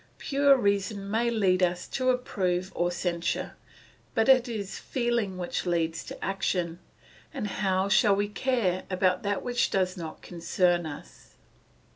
Pure 0.17 0.57
reason 0.57 1.11
may 1.11 1.29
lead 1.29 1.61
us 1.61 1.87
to 1.87 2.09
approve 2.09 2.71
or 2.73 2.89
censure, 2.89 3.55
but 4.15 4.27
it 4.27 4.49
is 4.49 4.79
feeling 4.79 5.37
which 5.37 5.67
leads 5.67 6.03
to 6.03 6.25
action, 6.25 6.79
and 7.31 7.45
how 7.45 7.87
shall 7.87 8.15
we 8.15 8.27
care 8.27 8.81
about 8.89 9.21
that 9.21 9.43
which 9.43 9.69
does 9.69 9.95
not 9.95 10.23
concern 10.23 10.87
us? 10.87 11.35